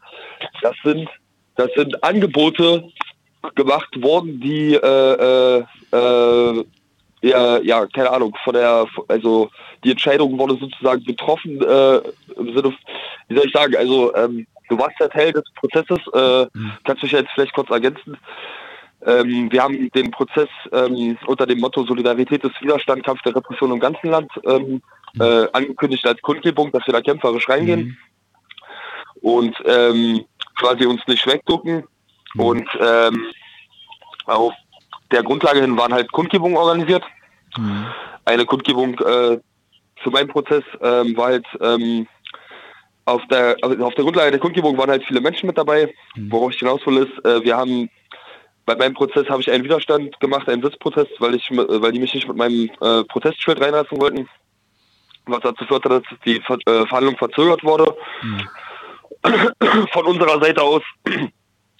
Das 0.62 0.74
sind, 0.82 1.08
das 1.56 1.68
sind 1.76 2.02
Angebote 2.02 2.84
gemacht 3.54 4.02
worden, 4.02 4.40
die 4.40 4.74
äh, 4.74 5.58
äh, 5.58 5.64
äh 5.92 6.64
ja, 7.22 7.58
ja, 7.58 7.86
keine 7.86 8.10
Ahnung, 8.10 8.36
von 8.44 8.54
der, 8.54 8.86
also 9.08 9.50
die 9.84 9.90
Entscheidung 9.90 10.38
wurde 10.38 10.56
sozusagen 10.56 11.04
getroffen, 11.04 11.60
äh, 11.62 11.96
im 12.36 12.54
Sinne, 12.54 12.74
wie 13.28 13.36
soll 13.36 13.46
ich 13.46 13.52
sagen, 13.52 13.76
also 13.76 14.14
ähm, 14.14 14.46
du 14.68 14.78
warst 14.78 14.98
ja 15.00 15.08
Teil 15.08 15.32
des 15.32 15.44
Prozesses, 15.54 15.98
äh, 16.14 16.46
mhm. 16.52 16.72
kannst 16.84 17.02
du 17.02 17.06
dich 17.06 17.12
jetzt 17.12 17.30
vielleicht 17.34 17.54
kurz 17.54 17.70
ergänzen. 17.70 18.16
Ähm, 19.06 19.50
wir 19.50 19.62
haben 19.62 19.90
den 19.92 20.10
Prozess 20.10 20.48
ähm, 20.72 21.16
unter 21.26 21.46
dem 21.46 21.60
Motto 21.60 21.84
Solidarität 21.84 22.44
ist 22.44 22.60
Widerstand, 22.60 23.04
Kampf 23.04 23.22
der 23.22 23.34
Repression 23.34 23.72
im 23.72 23.80
ganzen 23.80 24.10
Land 24.10 24.30
ähm, 24.44 24.82
mhm. 25.14 25.20
äh, 25.20 25.48
angekündigt 25.52 26.06
als 26.06 26.20
Kundgebung, 26.20 26.70
dass 26.72 26.86
wir 26.86 26.92
da 26.92 27.00
kämpferisch 27.00 27.48
reingehen 27.48 27.80
mhm. 27.80 27.96
und 29.22 29.56
ähm, 29.64 30.24
quasi 30.58 30.84
uns 30.84 31.00
nicht 31.06 31.26
wegducken 31.26 31.84
mhm. 32.34 32.40
und 32.40 32.68
ähm, 32.78 33.26
auf 34.26 34.52
der 35.12 35.22
Grundlage 35.22 35.60
hin 35.60 35.76
waren 35.76 35.92
halt 35.92 36.10
Kundgebungen 36.12 36.56
organisiert. 36.56 37.04
Mhm. 37.56 37.86
Eine 38.24 38.44
Kundgebung 38.44 38.94
äh, 38.98 39.38
für 40.02 40.10
meinen 40.10 40.28
Prozess 40.28 40.64
ähm, 40.80 41.16
war 41.16 41.26
halt 41.26 41.46
ähm, 41.60 42.06
auf 43.04 43.22
der 43.28 43.56
also 43.62 43.84
auf 43.84 43.94
der 43.94 44.04
Grundlage 44.04 44.30
der 44.30 44.40
Kundgebung 44.40 44.76
waren 44.78 44.90
halt 44.90 45.04
viele 45.04 45.20
Menschen 45.20 45.46
mit 45.46 45.58
dabei. 45.58 45.92
Mhm. 46.14 46.32
Worauf 46.32 46.52
ich 46.52 46.58
hinaus 46.58 46.84
will 46.86 46.98
ist, 46.98 47.24
äh, 47.24 47.42
wir 47.42 47.56
haben 47.56 47.90
bei 48.66 48.76
meinem 48.76 48.94
Prozess 48.94 49.28
habe 49.28 49.42
ich 49.42 49.50
einen 49.50 49.64
Widerstand 49.64 50.18
gemacht, 50.20 50.48
einen 50.48 50.62
Sitzprotest, 50.62 51.10
weil 51.18 51.34
ich 51.34 51.48
weil 51.50 51.92
die 51.92 51.98
mich 51.98 52.14
nicht 52.14 52.28
mit 52.28 52.36
meinem 52.36 52.70
äh, 52.80 53.02
Protestschild 53.04 53.60
reinlassen 53.60 54.00
wollten, 54.00 54.28
was 55.26 55.40
dazu 55.40 55.64
führte, 55.64 55.88
dass 55.88 56.02
die 56.24 56.36
äh, 56.36 56.86
Verhandlung 56.86 57.16
verzögert 57.16 57.64
wurde. 57.64 57.96
Mhm. 58.22 58.48
Von 59.92 60.06
unserer 60.06 60.40
Seite 60.40 60.62
aus 60.62 60.82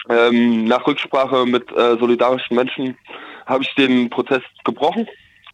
ähm, 0.09 0.65
nach 0.65 0.87
Rücksprache 0.87 1.47
mit 1.47 1.71
äh, 1.73 1.97
solidarischen 1.99 2.57
Menschen 2.57 2.97
habe 3.47 3.65
ich 3.65 3.75
den 3.75 4.09
Prozess 4.11 4.43
gebrochen, 4.65 5.07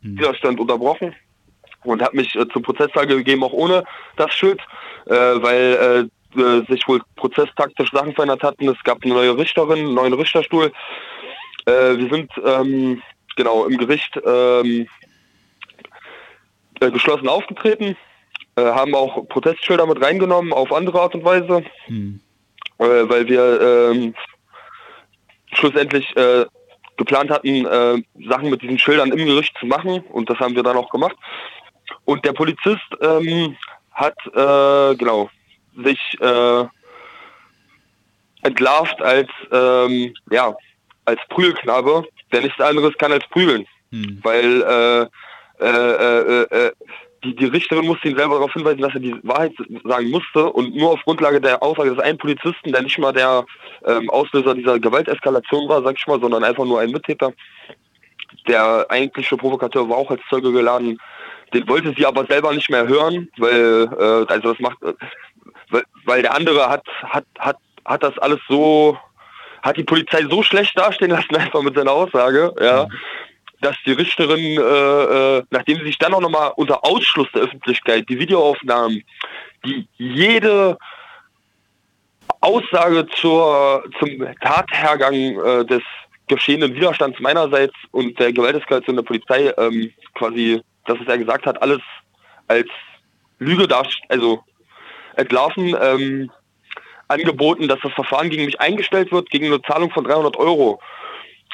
mhm. 0.02 0.18
Widerstand 0.18 0.60
unterbrochen 0.60 1.14
und 1.84 2.02
habe 2.02 2.16
mich 2.16 2.34
äh, 2.36 2.46
zum 2.48 2.62
Prozesstag 2.62 3.08
gegeben, 3.08 3.42
auch 3.42 3.52
ohne 3.52 3.84
das 4.16 4.32
Schild, 4.32 4.60
äh, 5.06 5.12
weil 5.14 6.08
äh, 6.34 6.40
äh, 6.40 6.66
sich 6.68 6.86
wohl 6.86 7.00
prozesstaktisch 7.16 7.90
Sachen 7.92 8.14
verändert 8.14 8.42
hatten. 8.42 8.68
Es 8.68 8.82
gab 8.84 9.02
eine 9.02 9.14
neue 9.14 9.38
Richterin, 9.38 9.78
einen 9.78 9.94
neuen 9.94 10.12
Richterstuhl. 10.12 10.72
Äh, 11.64 11.96
wir 11.96 12.08
sind 12.10 12.30
ähm, 12.44 13.02
genau 13.36 13.64
im 13.64 13.78
Gericht 13.78 14.20
ähm, 14.24 14.86
äh, 16.80 16.90
geschlossen 16.90 17.28
aufgetreten, 17.28 17.96
haben 18.58 18.94
auch 18.94 19.28
Protestschilder 19.28 19.86
mit 19.86 20.02
reingenommen 20.02 20.54
auf 20.54 20.72
andere 20.72 20.98
Art 20.98 21.14
und 21.14 21.24
Weise, 21.26 21.62
hm. 21.88 22.20
weil 22.78 23.28
wir 23.28 23.90
ähm, 23.92 24.14
schlussendlich 25.56 26.14
geplant 26.96 27.30
hatten, 27.30 27.66
äh, 27.66 28.02
Sachen 28.28 28.50
mit 28.50 28.62
diesen 28.62 28.78
Schildern 28.78 29.12
im 29.12 29.26
Gericht 29.26 29.56
zu 29.58 29.66
machen 29.66 30.00
und 30.10 30.28
das 30.30 30.38
haben 30.38 30.54
wir 30.54 30.62
dann 30.62 30.76
auch 30.76 30.90
gemacht. 30.90 31.16
Und 32.04 32.24
der 32.24 32.32
Polizist 32.32 32.86
ähm, 33.00 33.56
hat 33.92 34.16
äh, 34.26 34.96
genau 34.96 35.30
sich 35.76 36.00
äh, 36.20 36.64
entlarvt 38.42 39.00
als 39.02 39.28
ähm, 39.52 40.14
ja 40.30 40.54
als 41.04 41.20
Prügelknabe, 41.28 42.04
der 42.32 42.42
nichts 42.42 42.60
anderes 42.60 42.96
kann 42.98 43.12
als 43.12 43.26
prügeln, 43.28 43.66
hm. 43.90 44.18
weil 44.22 44.62
äh, 44.62 45.64
äh, 45.64 45.68
äh, 45.68 46.66
äh, 46.66 46.72
die, 47.24 47.34
die 47.34 47.46
Richterin 47.46 47.86
musste 47.86 48.08
ihn 48.08 48.16
selber 48.16 48.34
darauf 48.34 48.52
hinweisen, 48.52 48.80
dass 48.80 48.94
er 48.94 49.00
die 49.00 49.16
Wahrheit 49.22 49.52
sagen 49.84 50.10
musste 50.10 50.52
und 50.52 50.74
nur 50.74 50.92
auf 50.92 51.02
Grundlage 51.04 51.40
der 51.40 51.62
Aussage 51.62 51.90
des 51.90 51.98
einen 51.98 52.18
Polizisten, 52.18 52.72
der 52.72 52.82
nicht 52.82 52.98
mal 52.98 53.12
der 53.12 53.44
ähm, 53.84 54.10
Auslöser 54.10 54.54
dieser 54.54 54.78
Gewalteskalation 54.78 55.68
war, 55.68 55.82
sag 55.82 55.96
ich 55.98 56.06
mal, 56.06 56.20
sondern 56.20 56.44
einfach 56.44 56.64
nur 56.64 56.80
ein 56.80 56.90
Mittäter, 56.90 57.32
der 58.46 58.86
eigentliche 58.88 59.36
Provokateur 59.36 59.88
war 59.88 59.96
auch 59.96 60.10
als 60.10 60.20
Zeuge 60.28 60.52
geladen, 60.52 60.98
den 61.54 61.68
wollte 61.68 61.94
sie 61.96 62.06
aber 62.06 62.26
selber 62.26 62.52
nicht 62.52 62.70
mehr 62.70 62.86
hören, 62.86 63.28
weil 63.38 63.88
äh, 63.98 64.32
also 64.32 64.52
das 64.52 64.60
macht, 64.60 64.78
weil, 65.70 65.82
weil 66.04 66.22
der 66.22 66.34
andere 66.34 66.68
hat 66.68 66.86
hat 67.02 67.24
hat 67.38 67.56
hat 67.84 68.02
das 68.02 68.18
alles 68.18 68.40
so 68.48 68.98
hat 69.62 69.76
die 69.76 69.84
Polizei 69.84 70.24
so 70.28 70.42
schlecht 70.42 70.78
dastehen 70.78 71.10
lassen 71.10 71.36
einfach 71.36 71.62
mit 71.62 71.76
seiner 71.76 71.92
Aussage, 71.92 72.52
ja, 72.60 72.84
mhm. 72.84 72.92
Dass 73.60 73.76
die 73.86 73.92
Richterin, 73.92 74.58
äh, 74.58 75.38
äh, 75.38 75.42
nachdem 75.50 75.78
sie 75.78 75.86
sich 75.86 75.98
dann 75.98 76.14
auch 76.14 76.20
nochmal 76.20 76.52
unter 76.56 76.84
Ausschluss 76.84 77.28
der 77.32 77.42
Öffentlichkeit 77.42 78.08
die 78.08 78.18
Videoaufnahmen, 78.18 79.02
die 79.64 79.88
jede 79.96 80.76
Aussage 82.40 83.06
zur 83.20 83.84
zum 83.98 84.26
Tathergang 84.40 85.14
äh, 85.14 85.64
des 85.64 85.82
geschehenen 86.28 86.74
Widerstands 86.74 87.18
meinerseits 87.20 87.74
und 87.92 88.18
der 88.18 88.32
Gewalteskalation 88.32 88.96
der 88.96 89.02
Polizei 89.02 89.52
ähm, 89.56 89.92
quasi 90.14 90.60
das, 90.84 90.98
was 91.00 91.06
er 91.06 91.18
gesagt 91.18 91.46
hat, 91.46 91.60
alles 91.62 91.80
als 92.48 92.68
Lüge 93.38 93.68
also 94.08 94.42
entlarven, 95.16 95.76
ähm, 95.80 96.30
angeboten, 97.08 97.68
dass 97.68 97.80
das 97.82 97.92
Verfahren 97.92 98.30
gegen 98.30 98.44
mich 98.44 98.60
eingestellt 98.60 99.12
wird, 99.12 99.30
gegen 99.30 99.46
eine 99.46 99.62
Zahlung 99.62 99.90
von 99.90 100.04
300 100.04 100.36
Euro. 100.36 100.80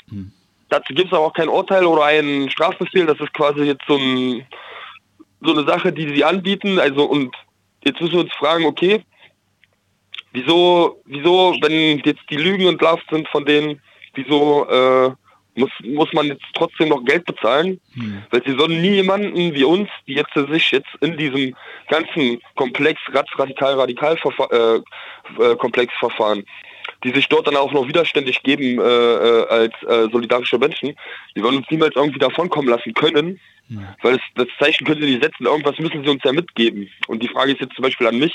Hm. 0.08 0.32
Dazu 0.72 0.94
gibt 0.94 1.08
es 1.08 1.12
aber 1.12 1.26
auch 1.26 1.34
kein 1.34 1.50
Urteil 1.50 1.84
oder 1.84 2.04
einen 2.04 2.48
Strafbefehl, 2.48 3.04
das 3.04 3.20
ist 3.20 3.34
quasi 3.34 3.64
jetzt 3.64 3.84
so, 3.86 3.96
ein, 3.96 4.46
so 5.42 5.52
eine 5.52 5.66
Sache, 5.66 5.92
die 5.92 6.08
sie 6.14 6.24
anbieten. 6.24 6.78
Also 6.78 7.04
und 7.04 7.36
jetzt 7.84 8.00
müssen 8.00 8.14
wir 8.14 8.20
uns 8.20 8.32
fragen, 8.32 8.64
okay, 8.64 9.04
wieso, 10.32 11.02
wieso, 11.04 11.54
wenn 11.60 11.98
jetzt 12.06 12.22
die 12.30 12.38
Lügen 12.38 12.68
entlarvt 12.68 13.04
sind 13.10 13.28
von 13.28 13.44
denen, 13.44 13.82
wieso 14.14 14.66
äh, 14.66 15.10
muss, 15.56 15.70
muss 15.84 16.10
man 16.14 16.28
jetzt 16.28 16.46
trotzdem 16.54 16.88
noch 16.88 17.04
Geld 17.04 17.26
bezahlen, 17.26 17.78
hm. 17.92 18.22
weil 18.30 18.42
sie 18.42 18.56
sollen 18.56 18.80
nie 18.80 18.94
jemanden 18.94 19.52
wie 19.52 19.64
uns, 19.64 19.90
die 20.06 20.14
jetzt 20.14 20.32
sich 20.32 20.70
jetzt 20.70 20.88
in 21.02 21.18
diesem 21.18 21.54
ganzen 21.88 22.40
Komplex 22.54 22.98
radikal 23.12 23.74
radikal 23.74 24.16
äh, 24.16 25.54
Komplex 25.56 25.92
verfahren, 25.98 26.44
die 27.04 27.10
sich 27.10 27.28
dort 27.28 27.46
dann 27.46 27.56
auch 27.56 27.72
noch 27.72 27.88
widerständig 27.88 28.42
geben 28.42 28.78
äh, 28.78 28.82
äh, 28.82 29.46
als 29.48 29.74
äh, 29.82 30.10
solidarische 30.10 30.58
Menschen, 30.58 30.94
die 31.36 31.42
wollen 31.42 31.56
uns 31.56 31.70
niemals 31.70 31.96
irgendwie 31.96 32.18
davonkommen 32.18 32.70
lassen 32.70 32.94
können, 32.94 33.40
hm. 33.68 33.86
weil 34.02 34.12
das, 34.12 34.22
das 34.34 34.48
Zeichen 34.58 34.86
können 34.86 35.00
sie 35.00 35.10
nicht 35.10 35.22
setzen, 35.22 35.46
irgendwas 35.46 35.78
müssen 35.78 36.04
sie 36.04 36.10
uns 36.10 36.22
ja 36.24 36.32
mitgeben. 36.32 36.88
Und 37.08 37.22
die 37.22 37.28
Frage 37.28 37.52
ist 37.52 37.60
jetzt 37.60 37.74
zum 37.74 37.82
Beispiel 37.82 38.06
an 38.06 38.18
mich, 38.18 38.34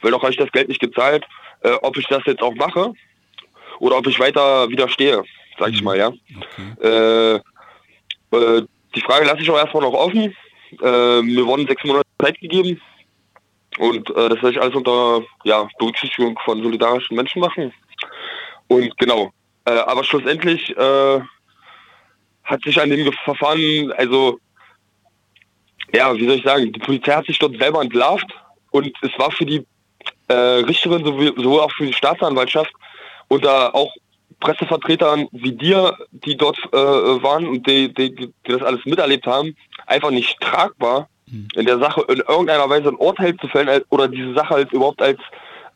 weil 0.00 0.10
noch 0.10 0.22
habe 0.22 0.32
ich 0.32 0.38
das 0.38 0.52
Geld 0.52 0.68
nicht 0.68 0.80
gezahlt, 0.80 1.24
äh, 1.62 1.72
ob 1.82 1.96
ich 1.96 2.06
das 2.06 2.22
jetzt 2.26 2.42
auch 2.42 2.54
mache 2.54 2.92
oder 3.78 3.96
ob 3.96 4.06
ich 4.06 4.20
weiter 4.20 4.68
widerstehe 4.68 5.24
sag 5.58 5.70
ich 5.70 5.80
mhm. 5.80 5.84
mal, 5.84 5.98
ja. 5.98 6.08
Okay. 6.08 7.40
Äh, 8.32 8.36
äh, 8.36 8.62
die 8.94 9.00
Frage 9.00 9.26
lasse 9.26 9.42
ich 9.42 9.50
auch 9.50 9.58
erstmal 9.58 9.82
noch 9.82 9.92
offen. 9.92 10.34
Äh, 10.82 11.22
mir 11.22 11.46
wurden 11.46 11.66
sechs 11.66 11.84
Monate 11.84 12.08
Zeit 12.20 12.40
gegeben 12.40 12.80
und 13.78 14.10
äh, 14.10 14.28
das 14.28 14.42
werde 14.42 14.50
ich 14.50 14.60
alles 14.60 14.74
unter 14.74 15.22
ja, 15.44 15.68
Berücksichtigung 15.78 16.38
von 16.44 16.62
solidarischen 16.62 17.16
Menschen 17.16 17.40
machen. 17.40 17.72
Und 18.68 18.96
genau, 18.98 19.30
äh, 19.64 19.72
aber 19.72 20.04
schlussendlich 20.04 20.76
äh, 20.76 21.20
hat 22.44 22.62
sich 22.62 22.80
an 22.80 22.90
dem 22.90 23.12
Verfahren, 23.24 23.92
also 23.96 24.38
ja, 25.94 26.14
wie 26.16 26.26
soll 26.26 26.36
ich 26.36 26.44
sagen, 26.44 26.72
die 26.72 26.80
Polizei 26.80 27.12
hat 27.12 27.26
sich 27.26 27.38
dort 27.38 27.56
selber 27.58 27.80
entlarvt 27.80 28.30
und 28.70 28.92
es 29.02 29.18
war 29.18 29.30
für 29.30 29.46
die 29.46 29.64
äh, 30.28 30.34
Richterin 30.34 31.04
sowohl 31.04 31.60
auch 31.60 31.70
für 31.72 31.86
die 31.86 31.92
Staatsanwaltschaft 31.92 32.72
unter 33.28 33.74
auch 33.74 33.92
Pressevertretern 34.40 35.28
wie 35.32 35.52
dir, 35.52 35.96
die 36.10 36.36
dort 36.36 36.58
äh, 36.72 36.76
waren 36.76 37.46
und 37.46 37.66
die, 37.66 37.92
die, 37.92 38.14
die, 38.14 38.32
das 38.44 38.62
alles 38.62 38.84
miterlebt 38.84 39.26
haben, 39.26 39.56
einfach 39.86 40.10
nicht 40.10 40.38
tragbar, 40.40 41.08
mhm. 41.26 41.48
in 41.54 41.66
der 41.66 41.78
Sache 41.78 42.04
in 42.08 42.18
irgendeiner 42.18 42.68
Weise 42.68 42.88
ein 42.88 42.96
Urteil 42.96 43.36
zu 43.36 43.48
fällen 43.48 43.82
oder 43.90 44.08
diese 44.08 44.34
Sache 44.34 44.54
halt 44.54 44.72
überhaupt 44.72 45.00
als, 45.00 45.18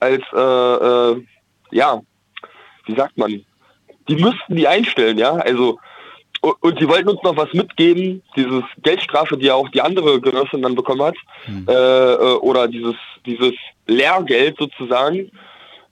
als 0.00 0.22
äh, 0.34 0.40
äh, 0.40 1.24
ja, 1.70 2.00
wie 2.88 2.96
sagt 2.96 3.16
man, 3.16 3.44
die 4.08 4.16
müssten 4.16 4.56
die 4.56 4.66
einstellen, 4.66 5.18
ja, 5.18 5.32
also 5.32 5.78
und 6.40 6.80
die 6.80 6.88
wollten 6.88 7.08
uns 7.08 7.22
noch 7.22 7.36
was 7.36 7.52
mitgeben, 7.52 8.22
dieses 8.36 8.62
Geldstrafe, 8.82 9.36
die 9.36 9.46
ja 9.46 9.54
auch 9.54 9.68
die 9.70 9.80
andere 9.80 10.20
Genossin 10.20 10.62
dann 10.62 10.76
bekommen 10.76 11.02
hat, 11.02 11.16
mhm. 11.46 11.66
äh, 11.68 11.72
äh 11.72 12.36
oder 12.36 12.68
dieses, 12.68 12.94
dieses 13.26 13.54
Lehrgeld 13.86 14.56
sozusagen, 14.56 15.30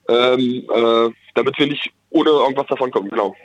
ähm, 0.07 0.63
äh, 0.73 1.09
damit 1.35 1.59
wir 1.59 1.67
nicht 1.67 1.91
ohne 2.11 2.29
irgendwas 2.29 2.67
davon 2.67 2.91
kommen, 2.91 3.09
genau. 3.09 3.35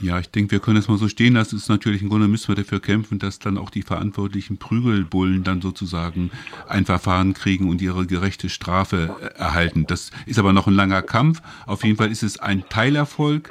Ja, 0.00 0.18
ich 0.18 0.28
denke, 0.28 0.52
wir 0.52 0.60
können 0.60 0.76
es 0.76 0.88
mal 0.88 0.98
so 0.98 1.08
stehen 1.08 1.34
lassen. 1.34 1.56
Es 1.56 1.62
ist 1.62 1.68
natürlich 1.68 2.02
im 2.02 2.08
Grunde 2.08 2.28
müssen 2.28 2.48
wir 2.48 2.54
dafür 2.54 2.80
kämpfen, 2.80 3.18
dass 3.18 3.38
dann 3.38 3.56
auch 3.56 3.70
die 3.70 3.82
verantwortlichen 3.82 4.58
Prügelbullen 4.58 5.42
dann 5.42 5.62
sozusagen 5.62 6.30
ein 6.68 6.84
Verfahren 6.84 7.32
kriegen 7.32 7.70
und 7.70 7.80
ihre 7.80 8.06
gerechte 8.06 8.48
Strafe 8.48 9.16
äh, 9.20 9.38
erhalten. 9.38 9.86
Das 9.86 10.10
ist 10.26 10.38
aber 10.38 10.52
noch 10.52 10.66
ein 10.66 10.74
langer 10.74 11.02
Kampf. 11.02 11.40
Auf 11.66 11.84
jeden 11.84 11.96
Fall 11.96 12.10
ist 12.10 12.22
es 12.22 12.38
ein 12.38 12.64
Teilerfolg. 12.68 13.48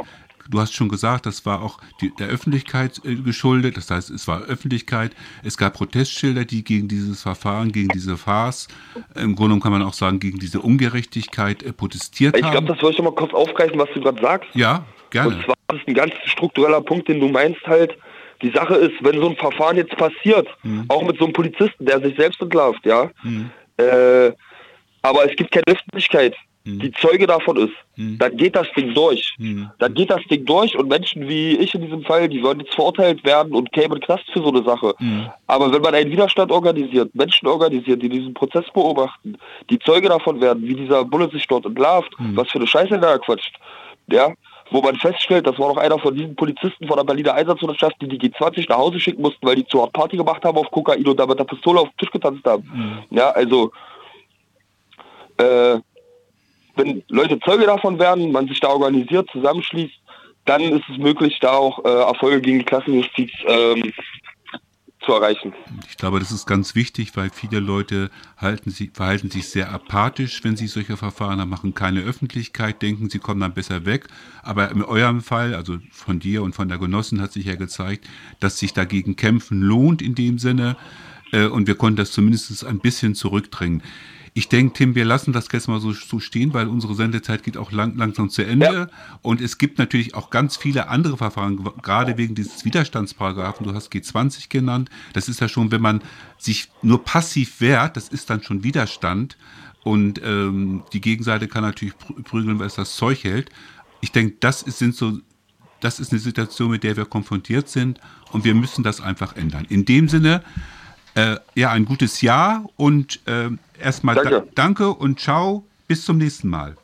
Du 0.47 0.59
hast 0.59 0.75
schon 0.75 0.89
gesagt, 0.89 1.25
das 1.25 1.43
war 1.47 1.63
auch 1.63 1.79
die, 2.01 2.13
der 2.19 2.27
Öffentlichkeit 2.27 3.01
äh, 3.03 3.15
geschuldet. 3.15 3.77
Das 3.77 3.89
heißt, 3.89 4.11
es 4.11 4.27
war 4.27 4.41
Öffentlichkeit. 4.41 5.15
Es 5.43 5.57
gab 5.57 5.73
Protestschilder, 5.73 6.45
die 6.45 6.63
gegen 6.63 6.87
dieses 6.87 7.23
Verfahren, 7.23 7.71
gegen 7.71 7.89
diese 7.89 8.17
Farce, 8.17 8.67
im 9.15 9.35
Grunde 9.35 9.59
kann 9.59 9.71
man 9.71 9.81
auch 9.81 9.93
sagen, 9.93 10.19
gegen 10.19 10.37
diese 10.37 10.61
Ungerechtigkeit 10.61 11.63
äh, 11.63 11.73
protestiert 11.73 12.37
ich 12.37 12.43
haben. 12.43 12.49
Ich 12.49 12.59
glaube, 12.59 12.67
das 12.67 12.83
wollte 12.83 12.99
ich 12.99 13.03
noch 13.03 13.11
mal 13.11 13.15
kurz 13.15 13.33
aufgreifen, 13.33 13.79
was 13.79 13.89
du 13.95 14.01
gerade 14.01 14.21
sagst. 14.21 14.49
Ja, 14.53 14.85
gerne. 15.09 15.35
Und 15.35 15.43
zwar 15.43 15.55
ist 15.73 15.87
ein 15.87 15.93
ganz 15.93 16.13
struktureller 16.25 16.81
Punkt, 16.81 17.07
den 17.07 17.19
du 17.19 17.27
meinst 17.27 17.65
halt. 17.65 17.97
Die 18.41 18.51
Sache 18.51 18.75
ist, 18.75 18.93
wenn 19.01 19.19
so 19.19 19.29
ein 19.29 19.37
Verfahren 19.37 19.77
jetzt 19.77 19.95
passiert, 19.95 20.47
mhm. 20.63 20.85
auch 20.89 21.03
mit 21.03 21.17
so 21.17 21.25
einem 21.25 21.33
Polizisten, 21.33 21.85
der 21.85 22.01
sich 22.01 22.15
selbst 22.17 22.41
entlarvt, 22.41 22.85
ja, 22.85 23.09
mhm. 23.23 23.49
äh, 23.77 24.31
aber 25.01 25.29
es 25.29 25.35
gibt 25.37 25.51
keine 25.51 25.67
Öffentlichkeit 25.67 26.35
mhm. 26.65 26.79
die 26.79 26.91
Zeuge 26.91 27.27
davon 27.27 27.57
ist, 27.57 27.73
mhm. 27.95 28.17
dann 28.17 28.35
geht 28.35 28.55
das 28.55 28.67
Ding 28.75 28.93
durch. 28.93 29.33
Mhm. 29.37 29.69
Dann 29.79 29.93
geht 29.93 30.09
das 30.09 30.21
Ding 30.29 30.45
durch 30.45 30.77
und 30.77 30.89
Menschen 30.89 31.27
wie 31.29 31.55
ich 31.57 31.73
in 31.73 31.81
diesem 31.81 32.03
Fall, 32.03 32.27
die 32.27 32.41
sollen 32.41 32.59
jetzt 32.59 32.73
verurteilt 32.73 33.23
werden 33.23 33.53
und 33.53 33.71
kämen 33.71 33.97
in 33.97 34.01
Knast 34.01 34.25
für 34.33 34.39
so 34.39 34.49
eine 34.49 34.63
Sache. 34.63 34.93
Mhm. 34.99 35.29
Aber 35.47 35.71
wenn 35.71 35.81
man 35.81 35.95
einen 35.95 36.11
Widerstand 36.11 36.51
organisiert, 36.51 37.13
Menschen 37.15 37.47
organisiert, 37.47 38.01
die 38.01 38.09
diesen 38.09 38.33
Prozess 38.33 38.65
beobachten, 38.73 39.37
die 39.69 39.79
Zeuge 39.79 40.09
davon 40.09 40.41
werden, 40.41 40.63
wie 40.63 40.75
dieser 40.75 41.05
Bulle 41.05 41.29
sich 41.29 41.47
dort 41.47 41.65
entlarvt, 41.65 42.11
was 42.33 42.49
für 42.49 42.57
eine 42.57 42.67
Scheiße 42.67 42.99
da 42.99 43.17
quatscht, 43.17 43.55
ja, 44.07 44.33
wo 44.71 44.81
man 44.81 44.95
feststellt, 44.95 45.45
das 45.45 45.59
war 45.59 45.69
noch 45.69 45.77
einer 45.77 45.99
von 45.99 46.15
diesen 46.15 46.35
Polizisten 46.35 46.87
von 46.87 46.97
der 46.97 47.03
Berliner 47.03 47.33
Einsatzunterschaft, 47.33 47.95
die 48.01 48.07
die 48.07 48.19
G20 48.19 48.67
nach 48.69 48.77
Hause 48.77 48.99
schicken 48.99 49.21
mussten, 49.21 49.45
weil 49.45 49.55
die 49.55 49.67
zu 49.67 49.81
hart 49.81 49.93
Party 49.93 50.17
gemacht 50.17 50.43
haben 50.43 50.57
auf 50.57 50.71
Kokain 50.71 51.05
und 51.05 51.19
da 51.19 51.25
mit 51.25 51.39
der 51.39 51.43
Pistole 51.43 51.79
auf 51.79 51.89
den 51.89 51.97
Tisch 51.97 52.11
getanzt 52.11 52.45
haben. 52.45 52.63
Mhm. 52.73 53.17
Ja, 53.17 53.29
also 53.31 53.71
äh, 55.37 55.77
wenn 56.75 57.03
Leute 57.09 57.39
Zeuge 57.39 57.65
davon 57.65 57.99
werden, 57.99 58.31
man 58.31 58.47
sich 58.47 58.59
da 58.59 58.69
organisiert, 58.69 59.29
zusammenschließt, 59.31 59.93
dann 60.45 60.61
ist 60.61 60.83
es 60.89 60.97
möglich, 60.97 61.39
da 61.41 61.53
auch 61.53 61.83
äh, 61.83 61.89
Erfolge 61.89 62.41
gegen 62.41 62.59
die 62.59 62.65
Klassenjustiz 62.65 63.31
ähm, 63.47 63.91
zu 65.05 65.13
erreichen. 65.13 65.53
Ich 65.89 65.97
glaube, 65.97 66.19
das 66.19 66.31
ist 66.31 66.45
ganz 66.45 66.75
wichtig, 66.75 67.15
weil 67.15 67.29
viele 67.29 67.59
Leute 67.59 68.09
halten 68.37 68.71
sich, 68.71 68.91
verhalten 68.93 69.29
sich 69.29 69.49
sehr 69.49 69.71
apathisch, 69.71 70.43
wenn 70.43 70.57
sie 70.57 70.67
solche 70.67 70.97
Verfahren 70.97 71.39
haben, 71.39 71.49
machen 71.49 71.73
keine 71.73 72.01
Öffentlichkeit, 72.01 72.81
denken, 72.81 73.09
sie 73.09 73.19
kommen 73.19 73.41
dann 73.41 73.53
besser 73.53 73.85
weg. 73.85 74.07
Aber 74.43 74.71
in 74.71 74.83
eurem 74.83 75.21
Fall, 75.21 75.53
also 75.53 75.77
von 75.91 76.19
dir 76.19 76.43
und 76.43 76.55
von 76.55 76.67
der 76.67 76.77
Genossen 76.77 77.21
hat 77.21 77.31
sich 77.31 77.45
ja 77.45 77.55
gezeigt, 77.55 78.07
dass 78.39 78.57
sich 78.59 78.73
dagegen 78.73 79.15
kämpfen 79.15 79.61
lohnt 79.61 80.01
in 80.01 80.15
dem 80.15 80.39
Sinne. 80.39 80.77
Äh, 81.31 81.47
und 81.47 81.67
wir 81.67 81.75
konnten 81.75 81.97
das 81.97 82.11
zumindest 82.11 82.65
ein 82.65 82.79
bisschen 82.79 83.15
zurückdrängen. 83.15 83.83
Ich 84.37 84.49
denke, 84.49 84.73
Tim, 84.73 84.95
wir 84.95 85.05
lassen 85.05 85.31
das 85.31 85.47
jetzt 85.53 85.69
mal 85.69 85.79
so, 85.79 85.93
so 85.93 86.19
stehen, 86.19 86.53
weil 86.53 86.67
unsere 86.67 86.93
Sendezeit 86.93 87.41
geht 87.41 87.55
auch 87.55 87.71
lang, 87.71 87.95
langsam 87.95 88.29
zu 88.29 88.45
Ende. 88.45 88.65
Ja. 88.65 88.87
Und 89.21 89.39
es 89.39 89.57
gibt 89.57 89.77
natürlich 89.79 90.13
auch 90.13 90.29
ganz 90.29 90.57
viele 90.57 90.89
andere 90.89 91.15
Verfahren, 91.15 91.63
gerade 91.81 92.17
wegen 92.17 92.35
dieses 92.35 92.65
Widerstandsparagraphen. 92.65 93.65
Du 93.65 93.73
hast 93.73 93.93
G20 93.93 94.49
genannt. 94.49 94.89
Das 95.13 95.29
ist 95.29 95.39
ja 95.39 95.47
schon, 95.47 95.71
wenn 95.71 95.81
man 95.81 96.01
sich 96.37 96.69
nur 96.81 97.05
passiv 97.05 97.61
wehrt, 97.61 97.95
das 97.95 98.09
ist 98.09 98.29
dann 98.29 98.43
schon 98.43 98.61
Widerstand. 98.61 99.37
Und 99.85 100.19
ähm, 100.21 100.83
die 100.91 100.99
Gegenseite 100.99 101.47
kann 101.47 101.63
natürlich 101.63 101.97
prügeln, 101.97 102.59
weil 102.59 102.67
es 102.67 102.75
das 102.75 102.97
Zeug 102.97 103.23
hält. 103.23 103.49
Ich 104.01 104.11
denke, 104.11 104.35
das 104.41 104.63
ist, 104.63 104.79
sind 104.79 104.95
so, 104.95 105.17
das 105.79 106.01
ist 106.01 106.11
eine 106.11 106.19
Situation, 106.19 106.71
mit 106.71 106.83
der 106.83 106.97
wir 106.97 107.05
konfrontiert 107.05 107.69
sind 107.69 108.01
und 108.33 108.43
wir 108.43 108.53
müssen 108.53 108.83
das 108.83 108.99
einfach 108.99 109.37
ändern. 109.37 109.65
In 109.69 109.85
dem 109.85 110.09
Sinne, 110.09 110.43
äh, 111.15 111.37
ja, 111.55 111.71
ein 111.71 111.85
gutes 111.85 112.21
Jahr 112.21 112.65
und 112.77 113.19
äh, 113.25 113.49
erstmal 113.81 114.15
danke. 114.15 114.29
Da, 114.29 114.43
danke 114.55 114.89
und 114.89 115.19
ciao. 115.19 115.65
Bis 115.87 116.03
zum 116.03 116.17
nächsten 116.17 116.49
Mal. 116.49 116.75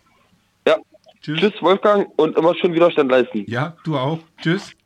Ja. 0.68 0.78
Tschüss. 1.22 1.40
Tschüss, 1.40 1.54
Wolfgang, 1.62 2.08
und 2.18 2.38
immer 2.38 2.54
schön 2.56 2.74
Widerstand 2.74 3.12
leisten. 3.12 3.46
Ja, 3.48 3.76
du 3.84 3.98
auch. 3.98 4.20
Tschüss. 4.42 4.72